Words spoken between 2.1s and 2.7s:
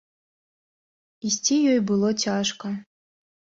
цяжка.